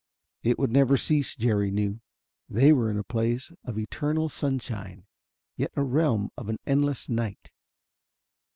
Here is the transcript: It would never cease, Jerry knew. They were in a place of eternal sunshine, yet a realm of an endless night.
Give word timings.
It 0.41 0.57
would 0.57 0.71
never 0.71 0.97
cease, 0.97 1.35
Jerry 1.35 1.69
knew. 1.69 2.01
They 2.49 2.73
were 2.73 2.89
in 2.89 2.97
a 2.97 3.03
place 3.03 3.51
of 3.63 3.77
eternal 3.77 4.29
sunshine, 4.29 5.05
yet 5.57 5.71
a 5.75 5.83
realm 5.83 6.31
of 6.35 6.49
an 6.49 6.57
endless 6.65 7.07
night. 7.07 7.51